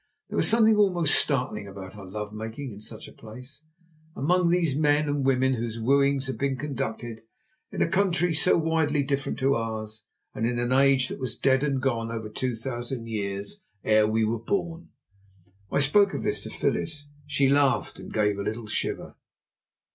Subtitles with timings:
[0.29, 3.61] There was something almost startling about our love making in such a place,
[4.15, 7.21] among these men and women, whose wooings had been conducted
[7.71, 10.01] in a country so widely different to ours,
[10.33, 14.25] and in an age that was dead and gone over two thousand years ere we
[14.25, 14.89] were born.
[15.69, 17.05] I spoke of this to Phyllis.
[17.27, 19.17] She laughed and gave a little shiver.